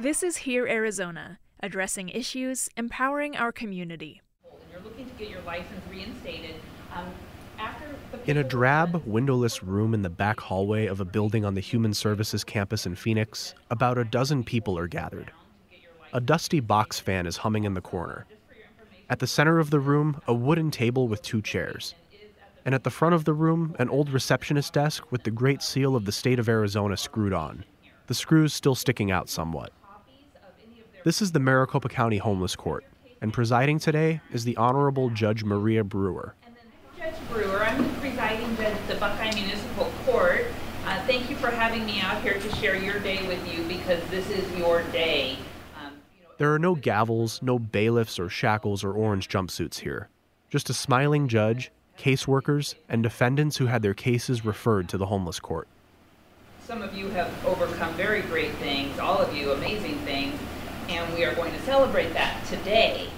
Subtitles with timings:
[0.00, 4.22] This is HEAR Arizona, addressing issues, empowering our community.
[4.70, 6.54] You're looking to get your license reinstated.
[6.94, 7.08] Um,
[8.24, 11.92] In a drab, windowless room in the back hallway of a building on the Human
[11.92, 15.32] Services campus in Phoenix, about a dozen people are gathered.
[16.12, 18.24] A dusty box fan is humming in the corner.
[19.10, 21.96] At the center of the room, a wooden table with two chairs.
[22.64, 25.96] And at the front of the room, an old receptionist desk with the Great Seal
[25.96, 27.64] of the state of Arizona screwed on,
[28.06, 29.72] the screws still sticking out somewhat.
[31.04, 32.84] This is the Maricopa County Homeless Court,
[33.20, 36.34] and presiding today is the Honorable Judge Maria Brewer.
[36.96, 40.44] Judge Brewer, I'm the presiding judge at the Buckeye Municipal Court.
[40.84, 44.02] Uh, thank you for having me out here to share your day with you because
[44.10, 45.36] this is your day.
[45.76, 50.08] Um, you know, There are no gavels, no bailiffs or shackles or orange jumpsuits here.
[50.50, 55.38] Just a smiling judge, caseworkers, and defendants who had their cases referred to the homeless
[55.40, 55.68] court.
[56.66, 60.38] some of you have overcome very great things, all of you amazing things,
[60.88, 63.08] and we are going to celebrate that today.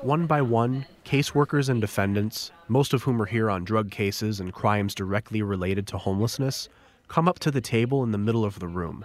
[0.00, 4.52] One by one, caseworkers and defendants, most of whom are here on drug cases and
[4.52, 6.68] crimes directly related to homelessness,
[7.08, 9.04] come up to the table in the middle of the room.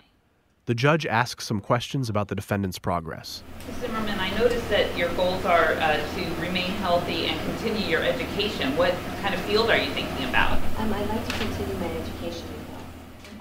[0.65, 3.43] The judge asks some questions about the defendant's progress.
[3.67, 3.77] Ms.
[3.79, 8.77] Zimmerman, I noticed that your goals are uh, to remain healthy and continue your education.
[8.77, 10.57] What kind of field are you thinking about?
[10.77, 12.62] Um, I'd like to continue my education.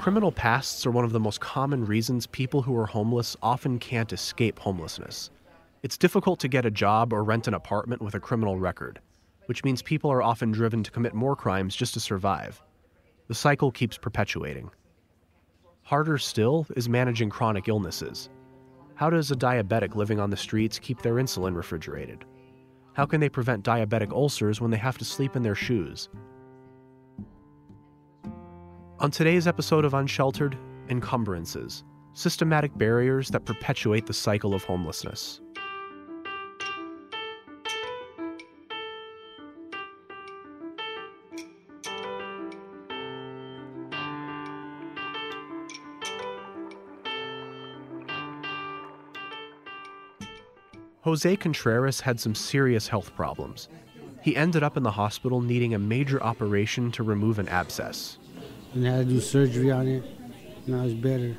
[0.02, 4.12] Criminal pasts are one of the most common reasons people who are homeless often can't
[4.12, 5.30] escape homelessness.
[5.84, 8.98] It's difficult to get a job or rent an apartment with a criminal record,
[9.46, 12.60] which means people are often driven to commit more crimes just to survive.
[13.28, 14.72] The cycle keeps perpetuating.
[15.82, 18.28] Harder still is managing chronic illnesses.
[18.96, 22.24] How does a diabetic living on the streets keep their insulin refrigerated?
[22.94, 26.08] How can they prevent diabetic ulcers when they have to sleep in their shoes?
[29.02, 30.56] On today's episode of Unsheltered,
[30.88, 35.40] encumbrances, systematic barriers that perpetuate the cycle of homelessness.
[51.00, 53.68] Jose Contreras had some serious health problems.
[54.22, 58.18] He ended up in the hospital needing a major operation to remove an abscess.
[58.74, 60.04] And I had to do surgery on it.
[60.66, 61.34] Now it's better.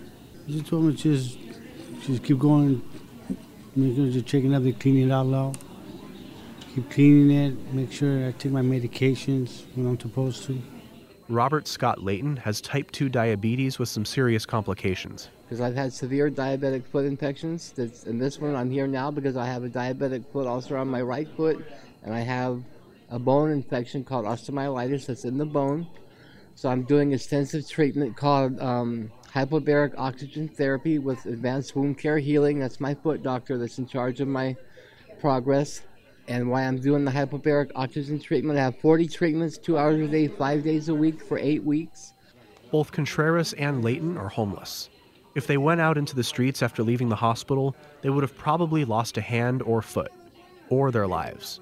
[0.45, 1.37] He just told me just
[2.01, 2.81] just keep going,
[3.75, 5.57] make sure just checking up, cleaning it all out.
[6.75, 10.61] Keep cleaning it, make sure I take my medications when I'm supposed to.
[11.29, 15.29] Robert Scott Layton has type 2 diabetes with some serious complications.
[15.53, 17.73] because I've had severe diabetic foot infections.
[17.75, 20.87] That's, and this one I'm here now because I have a diabetic foot ulcer on
[20.89, 21.63] my right foot,
[22.03, 22.61] and I have
[23.09, 25.87] a bone infection called osteomyelitis that's in the bone.
[26.55, 32.59] So I'm doing extensive treatment called um, hypobaric oxygen therapy with advanced wound care healing.
[32.59, 34.55] That's my foot doctor that's in charge of my
[35.19, 35.81] progress.
[36.27, 40.07] And while I'm doing the hypobaric oxygen treatment, I have 40 treatments, two hours a
[40.07, 42.13] day, five days a week for eight weeks.
[42.71, 44.89] Both Contreras and Layton are homeless.
[45.35, 48.85] If they went out into the streets after leaving the hospital, they would have probably
[48.85, 50.11] lost a hand or foot,
[50.69, 51.59] or their lives.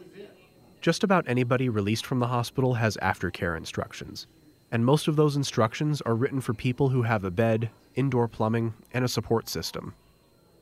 [0.81, 4.27] Just about anybody released from the hospital has aftercare instructions,
[4.71, 8.73] and most of those instructions are written for people who have a bed, indoor plumbing,
[8.93, 9.93] and a support system.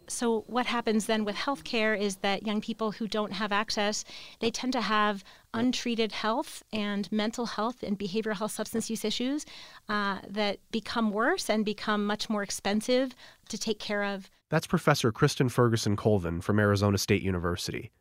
[0.09, 4.03] So what happens then with healthcare is that young people who don't have access,
[4.39, 9.45] they tend to have untreated health and mental health and behavioral health substance use issues
[9.87, 13.13] uh, that become worse and become much more expensive
[13.49, 14.31] to take care of.
[14.49, 17.91] That's Professor Kristen Ferguson Colvin from Arizona State University.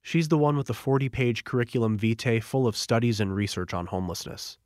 [0.00, 3.86] She's the one with the 40 page curriculum vitae full of studies and research on
[3.86, 4.56] homelessness.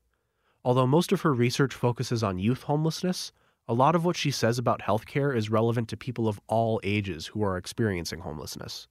[0.65, 3.33] Although most of her research focuses on youth homelessness,
[3.67, 7.29] a lot of what she says about healthcare is relevant to people of all ages
[7.29, 8.87] who are experiencing homelessness.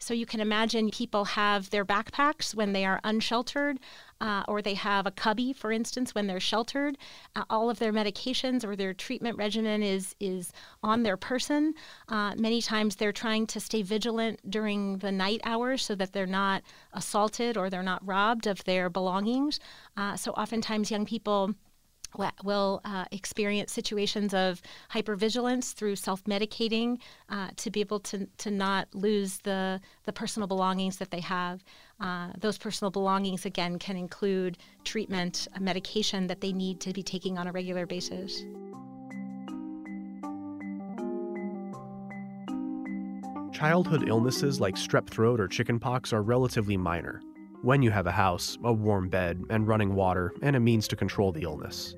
[0.00, 3.78] So you can imagine people have their backpacks when they are unsheltered,
[4.20, 6.96] uh, or they have a cubby, for instance, when they're sheltered.
[7.36, 10.52] Uh, all of their medications or their treatment regimen is is
[10.82, 11.74] on their person.
[12.08, 16.26] Uh, many times they're trying to stay vigilant during the night hours so that they're
[16.26, 16.62] not
[16.94, 19.60] assaulted or they're not robbed of their belongings.
[19.98, 21.54] Uh, so oftentimes young people
[22.44, 24.60] will uh, experience situations of
[24.92, 26.98] hypervigilance through self-medicating
[27.28, 31.62] uh, to be able to, to not lose the, the personal belongings that they have.
[32.00, 37.38] Uh, those personal belongings, again, can include treatment, medication that they need to be taking
[37.38, 38.44] on a regular basis.
[43.52, 47.20] Childhood illnesses like strep throat or chickenpox are relatively minor
[47.62, 50.96] when you have a house, a warm bed, and running water, and a means to
[50.96, 51.94] control the illness.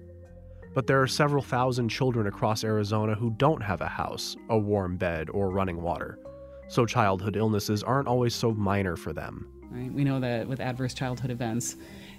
[0.75, 4.97] But there are several thousand children across Arizona who don't have a house, a warm
[4.97, 6.19] bed, or running water.
[6.69, 9.47] So childhood illnesses aren't always so minor for them.
[9.71, 9.93] Right?
[9.93, 11.77] We know that with adverse childhood events,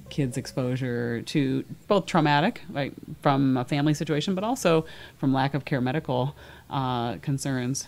[0.10, 4.86] kids' exposure to both traumatic, right, from a family situation, but also
[5.18, 6.36] from lack of care medical
[6.70, 7.88] uh, concerns,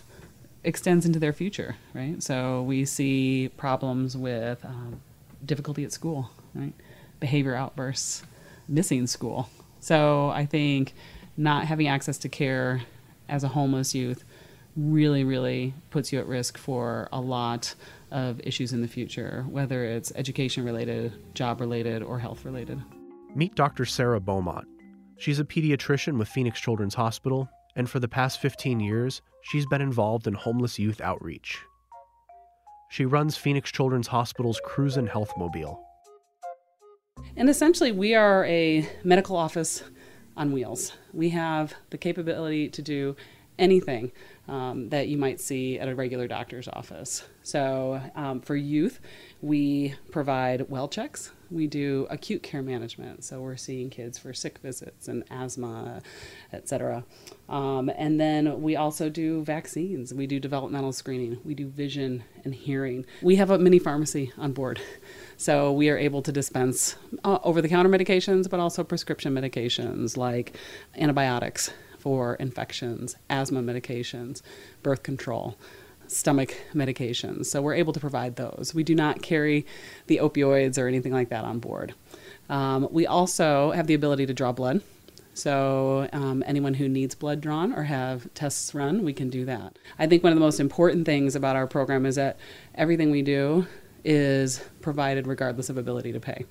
[0.64, 2.20] extends into their future, right?
[2.22, 5.00] So we see problems with um,
[5.46, 6.74] difficulty at school, right?
[7.20, 8.22] Behavior outbursts,
[8.68, 9.48] missing school.
[9.80, 10.94] So I think
[11.36, 12.82] not having access to care
[13.28, 14.24] as a homeless youth
[14.76, 17.74] really, really puts you at risk for a lot
[18.10, 22.80] of issues in the future, whether it's education related, job related, or health related.
[23.34, 23.84] Meet Dr.
[23.84, 24.66] Sarah Beaumont.
[25.18, 29.80] She's a pediatrician with Phoenix Children's Hospital, and for the past 15 years, she's been
[29.80, 31.58] involved in homeless youth outreach.
[32.88, 35.78] She runs Phoenix Children's Hospital's Crews'n Healthmobile.
[37.36, 39.82] And essentially, we are a medical office
[40.36, 40.92] on wheels.
[41.12, 43.16] We have the capability to do
[43.58, 44.12] anything
[44.48, 47.24] um, that you might see at a regular doctor's office.
[47.42, 49.00] So, um, for youth,
[49.40, 51.32] we provide well checks.
[51.48, 56.02] We do acute care management, so we're seeing kids for sick visits and asthma,
[56.52, 57.04] etc.
[57.48, 60.12] Um, and then we also do vaccines.
[60.12, 61.38] We do developmental screening.
[61.44, 63.06] We do vision and hearing.
[63.22, 64.80] We have a mini pharmacy on board,
[65.36, 70.56] so we are able to dispense uh, over-the-counter medications, but also prescription medications like
[70.96, 71.70] antibiotics
[72.06, 74.40] for infections, asthma medications,
[74.84, 75.56] birth control
[76.06, 77.46] stomach medications.
[77.46, 78.70] So we're able to provide those.
[78.72, 79.66] We do not carry
[80.06, 81.96] the opioids or anything like that on board.
[82.48, 84.82] Um, we also have the ability to draw blood.
[85.34, 89.76] So um, anyone who needs blood drawn or have tests run, we can do that.
[89.98, 92.38] I think one of the most important things about our program is that
[92.76, 93.66] everything we do
[94.04, 96.44] is provided regardless of ability to pay.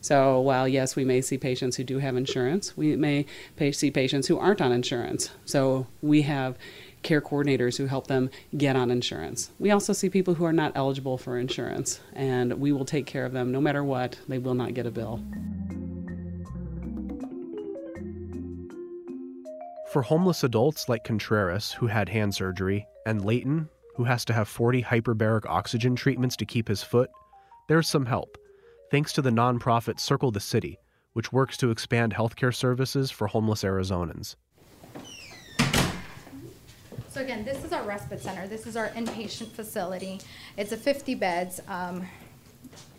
[0.00, 3.26] So while yes, we may see patients who do have insurance, we may
[3.72, 5.30] see patients who aren't on insurance.
[5.44, 6.56] So we have
[7.02, 9.50] care coordinators who help them get on insurance.
[9.58, 13.24] We also see people who are not eligible for insurance, and we will take care
[13.24, 15.20] of them no matter what, they will not get a bill.
[19.92, 24.48] For homeless adults like Contreras, who had hand surgery, and Layton, who has to have
[24.48, 27.08] 40 hyperbaric oxygen treatments to keep his foot,
[27.68, 28.36] there's some help,
[28.90, 30.78] thanks to the nonprofit Circle the City,
[31.12, 34.36] which works to expand healthcare services for homeless Arizonans.
[37.08, 38.46] So again, this is our respite center.
[38.46, 40.20] This is our inpatient facility.
[40.58, 41.62] It's a 50 beds.
[41.66, 42.06] Um,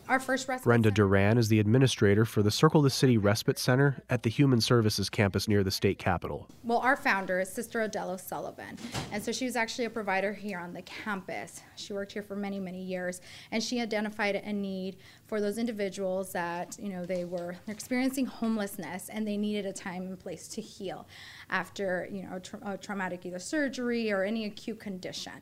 [0.10, 4.02] our first respite Brenda Duran is the administrator for the Circle the City Respite Center
[4.10, 6.48] at the Human Services campus near the state capitol.
[6.64, 8.78] well, our founder is Sister Adele O'Sullivan.
[9.12, 11.62] And so she was actually a provider here on the campus.
[11.76, 13.22] She worked here for many, many years.
[13.52, 18.26] And she identified a need for those individuals that, you know, they were they're experiencing
[18.26, 21.08] homelessness and they needed a time and place to heal
[21.50, 25.34] after, you know, tra- a uh, traumatic either surgery or any acute condition.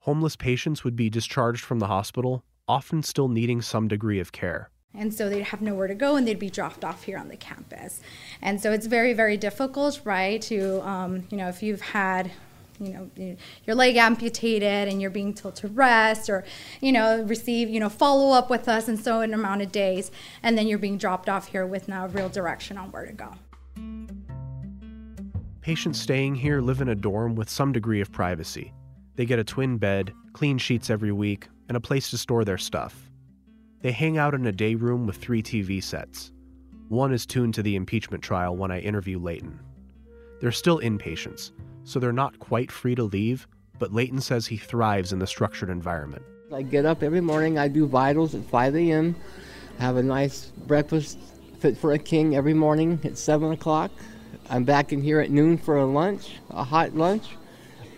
[0.00, 4.70] Homeless patients would be discharged from the hospital, often still needing some degree of care.
[4.94, 7.36] and so they'd have nowhere to go and they'd be dropped off here on the
[7.36, 8.00] campus
[8.40, 12.30] and so it's very very difficult right to um, you know if you've had
[12.80, 13.10] you know
[13.66, 16.44] your leg amputated and you're being told to rest or
[16.80, 20.10] you know receive you know follow up with us in so an amount of days
[20.42, 23.32] and then you're being dropped off here with no real direction on where to go
[25.66, 28.72] Patients staying here live in a dorm with some degree of privacy.
[29.16, 32.58] They get a twin bed, clean sheets every week, and a place to store their
[32.58, 33.10] stuff.
[33.80, 36.32] They hang out in a day room with three TV sets.
[36.88, 39.58] One is tuned to the impeachment trial when I interview Layton.
[40.40, 41.50] They're still inpatients,
[41.84, 43.46] so they're not quite free to leave,
[43.78, 46.22] but Layton says he thrives in the structured environment.
[46.52, 47.58] I get up every morning.
[47.58, 49.16] I do vitals at 5 a.m.
[49.78, 51.18] Have a nice breakfast
[51.58, 53.90] fit for a king every morning at 7 o'clock.
[54.48, 57.36] I'm back in here at noon for a lunch, a hot lunch,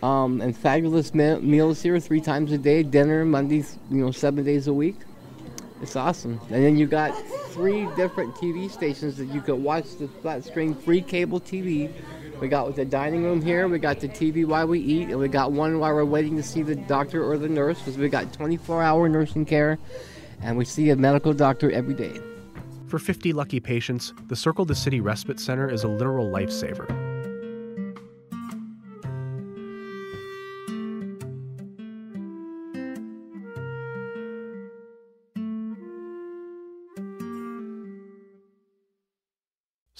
[0.01, 2.83] um, and fabulous me- meals here three times a day.
[2.83, 4.95] Dinner Mondays, you know, seven days a week.
[5.81, 6.39] It's awesome.
[6.49, 7.17] And then you got
[7.51, 11.91] three different TV stations that you could watch the flat screen free cable TV.
[12.41, 15.19] We got with the dining room here, we got the TV while we eat, and
[15.19, 18.07] we got one while we're waiting to see the doctor or the nurse because we
[18.07, 19.77] got 24 hour nursing care
[20.41, 22.17] and we see a medical doctor every day.
[22.87, 27.08] For 50 lucky patients, the Circle the City Respite Center is a literal lifesaver.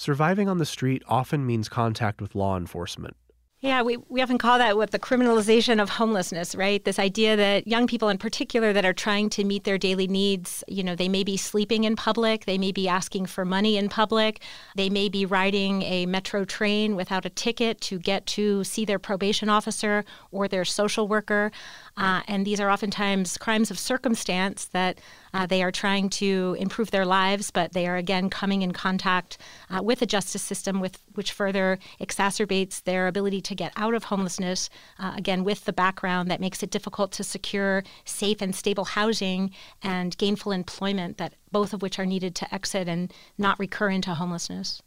[0.00, 3.14] Surviving on the street often means contact with law enforcement.
[3.60, 6.82] Yeah, we, we often call that what the criminalization of homelessness, right?
[6.82, 10.64] This idea that young people in particular that are trying to meet their daily needs,
[10.66, 13.90] you know, they may be sleeping in public, they may be asking for money in
[13.90, 14.40] public,
[14.74, 18.98] they may be riding a metro train without a ticket to get to see their
[18.98, 21.52] probation officer or their social worker.
[21.98, 24.98] Uh, and these are oftentimes crimes of circumstance that
[25.32, 29.38] uh, they are trying to improve their lives, but they are again coming in contact
[29.70, 34.04] uh, with the justice system, with which further exacerbates their ability to get out of
[34.04, 34.70] homelessness.
[34.98, 39.50] Uh, again, with the background that makes it difficult to secure safe and stable housing
[39.82, 44.14] and gainful employment, that both of which are needed to exit and not recur into
[44.14, 44.82] homelessness.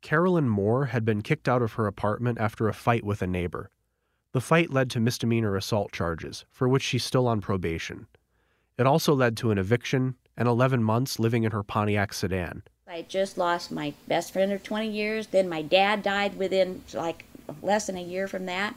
[0.00, 3.70] Carolyn Moore had been kicked out of her apartment after a fight with a neighbor.
[4.32, 8.06] The fight led to misdemeanor assault charges, for which she's still on probation.
[8.78, 12.62] It also led to an eviction and 11 months living in her Pontiac sedan.
[12.88, 15.28] I just lost my best friend of 20 years.
[15.28, 17.24] Then my dad died within like
[17.62, 18.74] less than a year from that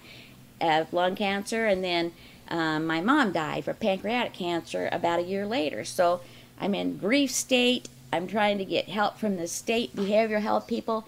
[0.62, 1.66] of lung cancer.
[1.66, 2.12] And then
[2.50, 5.84] um, my mom died from pancreatic cancer about a year later.
[5.84, 6.22] So
[6.60, 7.90] I'm in grief state.
[8.14, 11.06] I'm trying to get help from the state behavioral health people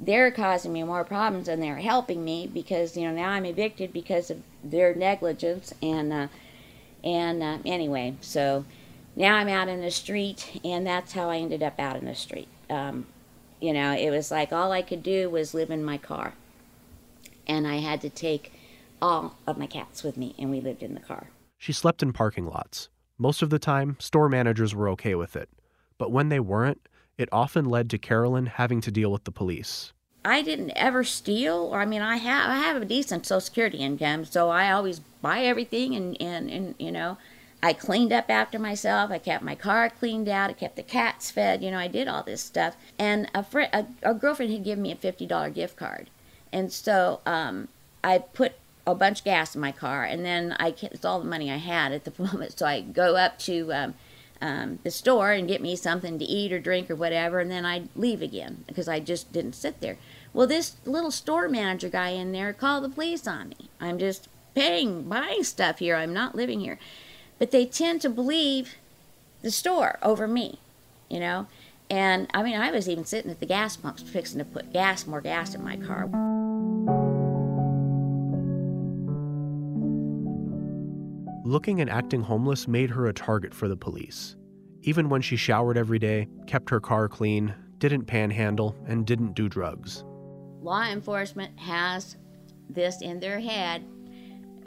[0.00, 3.92] they're causing me more problems than they're helping me because you know now I'm evicted
[3.92, 6.28] because of their negligence and uh,
[7.04, 8.64] and uh, anyway so
[9.16, 12.14] now I'm out in the street and that's how I ended up out in the
[12.14, 12.48] street.
[12.68, 13.06] Um,
[13.60, 16.34] you know it was like all I could do was live in my car.
[17.46, 18.52] And I had to take
[19.02, 21.28] all of my cats with me and we lived in the car.
[21.58, 22.88] She slept in parking lots.
[23.18, 25.48] Most of the time store managers were okay with it.
[25.98, 26.80] But when they weren't
[27.20, 29.92] it often led to Carolyn having to deal with the police.
[30.24, 34.24] I didn't ever steal, I mean, I have I have a decent Social Security income,
[34.24, 37.16] so I always buy everything, and and and you know,
[37.62, 39.10] I cleaned up after myself.
[39.10, 40.50] I kept my car cleaned out.
[40.50, 41.62] I kept the cats fed.
[41.62, 42.76] You know, I did all this stuff.
[42.98, 46.10] And a friend, a, a girlfriend had given me a fifty dollar gift card,
[46.52, 47.68] and so um,
[48.04, 48.52] I put
[48.86, 51.56] a bunch of gas in my car, and then I it's all the money I
[51.56, 52.58] had at the moment.
[52.58, 53.94] So I go up to um,
[54.40, 57.64] um, the store and get me something to eat or drink or whatever, and then
[57.64, 59.98] I'd leave again because I just didn't sit there.
[60.32, 63.68] Well, this little store manager guy in there called the police on me.
[63.80, 65.96] I'm just paying, buying stuff here.
[65.96, 66.78] I'm not living here.
[67.38, 68.76] But they tend to believe
[69.42, 70.58] the store over me,
[71.08, 71.46] you know?
[71.88, 75.06] And I mean, I was even sitting at the gas pumps fixing to put gas,
[75.06, 76.08] more gas in my car.
[81.44, 84.36] Looking and acting homeless made her a target for the police.
[84.82, 89.48] Even when she showered every day, kept her car clean, didn't panhandle, and didn't do
[89.48, 90.04] drugs.
[90.60, 92.16] Law enforcement has
[92.68, 93.86] this in their head.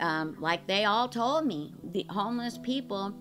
[0.00, 3.14] Um, like they all told me, the homeless people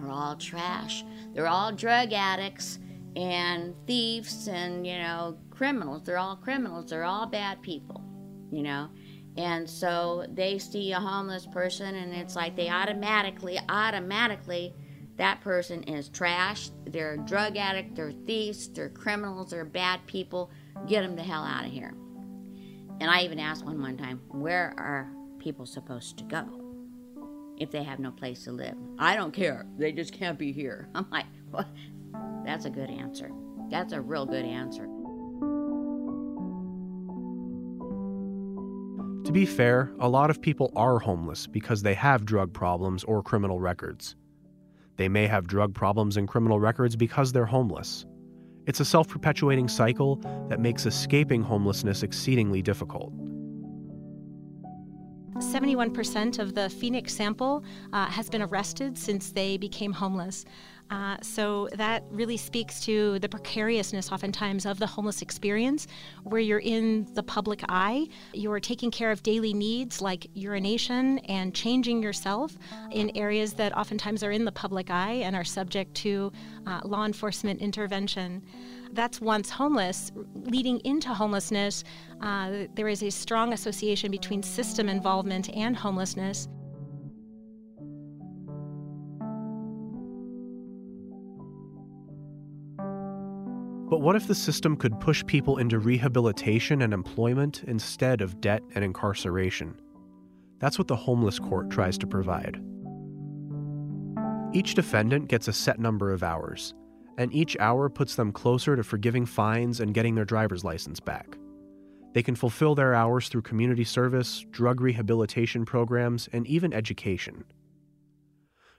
[0.00, 1.04] are all trash.
[1.32, 2.80] They're all drug addicts
[3.14, 6.02] and thieves and, you know, criminals.
[6.02, 6.90] They're all criminals.
[6.90, 8.02] They're all bad people,
[8.50, 8.88] you know.
[9.36, 14.74] And so they see a homeless person and it's like they automatically, automatically,
[15.16, 16.70] that person is trash.
[16.86, 20.50] They're a drug addict, they're thieves, they're criminals, they're bad people.
[20.86, 21.94] Get them the hell out of here.
[23.00, 26.46] And I even asked one one time, where are people supposed to go
[27.58, 28.76] if they have no place to live?
[28.98, 29.66] I don't care.
[29.78, 30.88] They just can't be here.
[30.94, 31.26] I'm like?
[32.44, 33.30] That's a good answer.
[33.70, 34.86] That's a real good answer.
[39.34, 43.58] Be fair, a lot of people are homeless because they have drug problems or criminal
[43.58, 44.14] records.
[44.96, 48.06] They may have drug problems and criminal records because they're homeless.
[48.66, 50.16] It's a self perpetuating cycle
[50.48, 53.12] that makes escaping homelessness exceedingly difficult.
[55.38, 60.44] 71% of the Phoenix sample uh, has been arrested since they became homeless.
[60.90, 65.86] Uh, so that really speaks to the precariousness, oftentimes, of the homeless experience,
[66.22, 71.54] where you're in the public eye, you're taking care of daily needs like urination and
[71.54, 72.56] changing yourself
[72.90, 76.30] in areas that oftentimes are in the public eye and are subject to
[76.66, 78.42] uh, law enforcement intervention.
[78.92, 81.82] That's once homeless, leading into homelessness,
[82.20, 86.48] uh, there is a strong association between system involvement and homelessness.
[93.90, 98.62] But what if the system could push people into rehabilitation and employment instead of debt
[98.74, 99.78] and incarceration?
[100.58, 102.62] That's what the homeless court tries to provide.
[104.54, 106.74] Each defendant gets a set number of hours,
[107.18, 111.36] and each hour puts them closer to forgiving fines and getting their driver's license back.
[112.14, 117.44] They can fulfill their hours through community service, drug rehabilitation programs, and even education.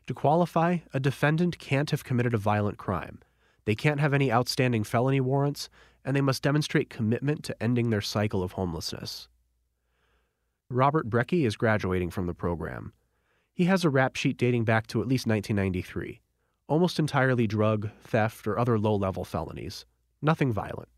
[0.08, 3.20] To qualify, a defendant can't have committed a violent crime
[3.66, 5.70] they can't have any outstanding felony warrants,
[6.04, 9.28] and they must demonstrate commitment to ending their cycle of homelessness.
[10.70, 12.94] Robert Brecky is graduating from the program.
[13.54, 16.22] He has a rap sheet dating back to at least 1993,
[16.68, 19.86] almost entirely drug, theft, or other low level felonies.
[20.22, 20.90] Nothing violent.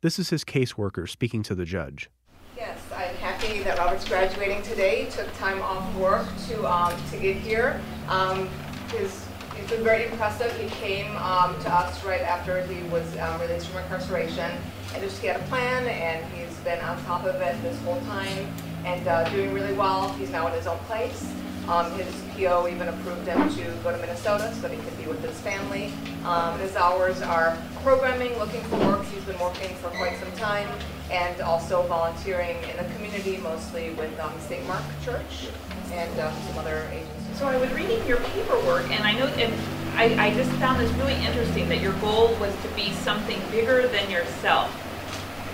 [0.00, 2.08] This is his caseworker speaking to the judge.
[2.56, 5.04] Yes, I'm happy that Robert's graduating today.
[5.04, 7.80] He took time off work to um, to get here.
[8.08, 8.48] Um,
[8.92, 9.26] his,
[9.68, 10.50] been very impressive.
[10.58, 14.50] He came um, to us right after he was um, released from incarceration,
[14.94, 18.00] and just he had a plan, and he's been on top of it this whole
[18.02, 18.48] time,
[18.84, 20.08] and uh, doing really well.
[20.14, 21.30] He's now in his own place.
[21.68, 25.06] Um, his PO even approved him to go to Minnesota so that he could be
[25.06, 25.92] with his family.
[26.24, 29.04] Um, his hours are programming, looking for work.
[29.04, 30.66] He's been working for quite some time
[31.10, 34.66] and also volunteering in the community, mostly with um, St.
[34.66, 35.48] Mark Church
[35.92, 37.17] and um, some other agencies.
[37.38, 39.54] So I was reading your paperwork, and I know, and
[39.96, 43.86] I, I just found this really interesting that your goal was to be something bigger
[43.86, 44.68] than yourself.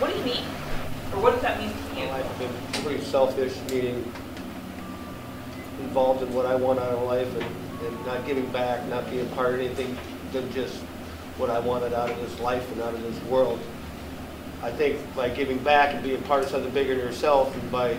[0.00, 0.44] What do you mean?
[1.12, 2.08] Or what does that mean to you?
[2.08, 2.50] I've been
[2.82, 4.10] pretty selfish, meaning
[5.80, 9.28] involved in what I want out of life and, and not giving back, not being
[9.30, 9.94] part of anything
[10.32, 10.76] than just
[11.36, 13.60] what I wanted out of this life and out of this world.
[14.62, 17.98] I think by giving back and being part of something bigger than yourself and by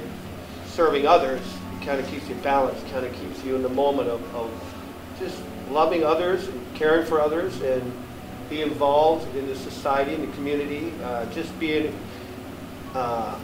[0.65, 1.43] serving others,
[1.85, 4.51] kind of keeps you balanced, kind of keeps you in the moment of, of
[5.19, 5.39] just
[5.69, 7.93] loving others and caring for others and
[8.49, 11.97] be involved in the society and the community, uh, just being,
[12.93, 13.37] uh,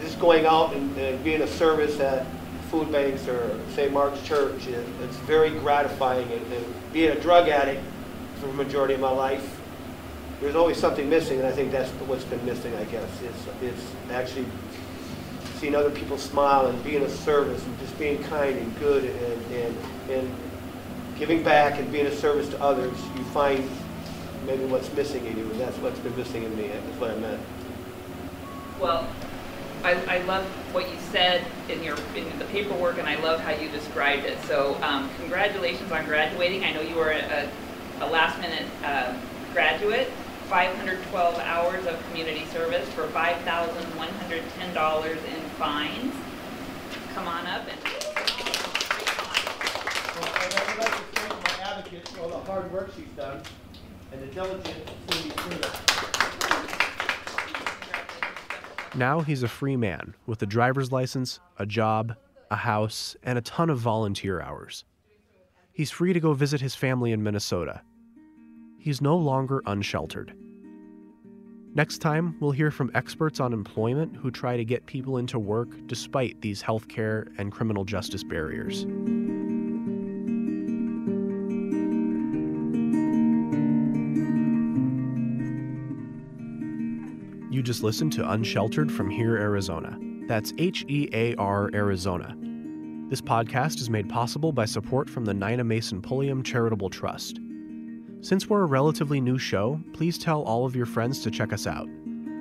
[0.00, 2.24] just going out and, and being a service at
[2.70, 3.92] food banks or St.
[3.92, 4.66] Mark's Church.
[4.66, 6.30] It, it's very gratifying.
[6.30, 7.82] And, and, being a drug addict
[8.40, 9.60] for the majority of my life,
[10.40, 13.10] there's always something missing, and I think that's what's been missing, I guess.
[13.22, 14.46] It's, it's actually
[15.58, 19.52] seeing other people smile and being of service and just being kind and good and,
[19.52, 19.76] and,
[20.10, 20.34] and
[21.18, 22.96] giving back and being of service to others.
[23.16, 23.68] You find
[24.46, 26.68] maybe what's missing in you, and that's what's been missing in me.
[26.68, 27.40] That's what I meant.
[28.80, 29.08] Well,
[29.82, 33.50] I, I love what you said in your in the paperwork, and I love how
[33.50, 34.40] you described it.
[34.44, 36.64] So, um, congratulations on graduating.
[36.64, 37.48] I know you were a,
[38.00, 39.14] a last minute uh,
[39.52, 40.10] graduate.
[40.48, 46.14] 512 hours of community service for $5,110 in fines.
[47.14, 47.78] Come on up and.
[52.12, 53.42] For all the hard work she's done
[54.12, 54.90] and the diligence.
[58.94, 62.14] Now he's a free man with a driver's license, a job,
[62.50, 64.84] a house, and a ton of volunteer hours.
[65.72, 67.82] He's free to go visit his family in Minnesota.
[68.78, 70.34] He's no longer unsheltered.
[71.74, 75.68] Next time, we'll hear from experts on employment who try to get people into work
[75.86, 78.84] despite these healthcare and criminal justice barriers.
[87.50, 89.98] You just listened to Unsheltered from Here, Arizona.
[90.26, 92.36] That's H E A R Arizona.
[93.08, 97.40] This podcast is made possible by support from the Nina Mason Pulliam Charitable Trust.
[98.20, 101.68] Since we're a relatively new show, please tell all of your friends to check us
[101.68, 101.88] out.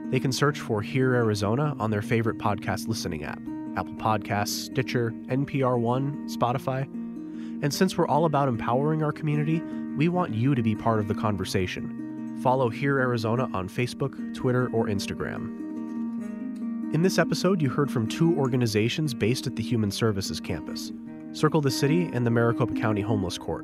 [0.10, 3.40] They can search for HEAR Arizona on their favorite podcast listening app
[3.76, 6.84] Apple Podcasts, Stitcher, NPR One, Spotify.
[7.62, 9.62] And since we're all about empowering our community,
[9.96, 12.40] we want you to be part of the conversation.
[12.42, 15.64] Follow HEAR Arizona on Facebook, Twitter, or Instagram.
[16.92, 20.92] In this episode, you heard from two organizations based at the Human Services campus
[21.34, 23.64] Circle the City and the Maricopa County Homeless Court.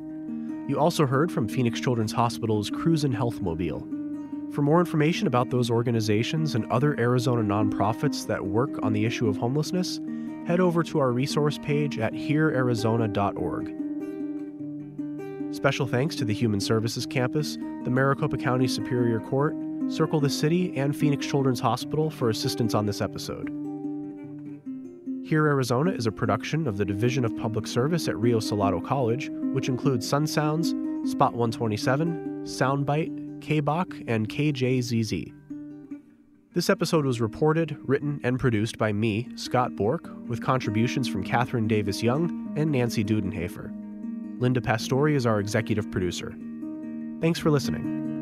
[0.66, 4.52] You also heard from Phoenix Children's Hospital's Crews'n Healthmobile.
[4.54, 9.28] For more information about those organizations and other Arizona nonprofits that work on the issue
[9.28, 10.00] of homelessness,
[10.46, 13.74] head over to our resource page at herearizona.org.
[15.54, 19.54] Special thanks to the Human Services Campus, the Maricopa County Superior Court,
[19.88, 23.63] Circle the City, and Phoenix Children's Hospital for assistance on this episode.
[25.24, 29.30] HEAR Arizona is a production of the Division of Public Service at Rio Salado College,
[29.54, 30.74] which includes Sun Sounds,
[31.10, 35.32] Spot 127, Soundbite, KBAQ, and KJZZ.
[36.52, 41.68] This episode was reported, written, and produced by me, Scott Bork, with contributions from Katherine
[41.68, 43.72] Davis-Young and Nancy Dudenhafer.
[44.38, 46.34] Linda Pastori is our executive producer.
[47.22, 48.13] Thanks for listening.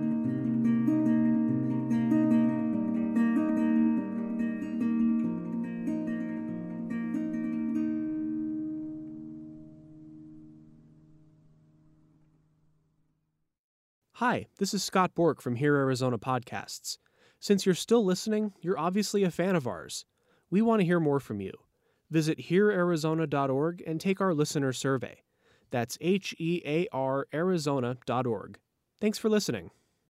[14.24, 16.96] Hi, this is Scott Bork from HEAR Arizona Podcasts.
[17.40, 20.04] Since you're still listening, you're obviously a fan of ours.
[20.48, 21.50] We want to hear more from you.
[22.08, 25.22] Visit herearizona.org and take our listener survey.
[25.72, 28.61] That's H E A R Arizona.org.
[29.00, 29.72] Thanks for listening.